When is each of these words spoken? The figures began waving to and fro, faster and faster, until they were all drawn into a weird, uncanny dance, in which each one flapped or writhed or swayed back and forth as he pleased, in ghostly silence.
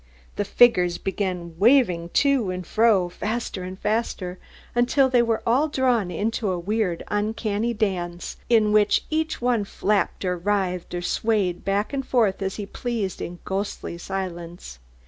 The 0.35 0.45
figures 0.45 0.97
began 0.97 1.59
waving 1.59 2.09
to 2.25 2.49
and 2.49 2.65
fro, 2.65 3.07
faster 3.07 3.61
and 3.61 3.77
faster, 3.77 4.39
until 4.73 5.09
they 5.09 5.21
were 5.21 5.43
all 5.45 5.67
drawn 5.67 6.09
into 6.09 6.49
a 6.49 6.57
weird, 6.57 7.03
uncanny 7.09 7.75
dance, 7.75 8.37
in 8.49 8.71
which 8.71 9.05
each 9.11 9.43
one 9.43 9.63
flapped 9.63 10.25
or 10.25 10.39
writhed 10.39 10.95
or 10.95 11.03
swayed 11.03 11.63
back 11.63 11.93
and 11.93 12.03
forth 12.03 12.41
as 12.41 12.55
he 12.55 12.65
pleased, 12.65 13.21
in 13.21 13.37
ghostly 13.45 13.95
silence. 13.99 14.79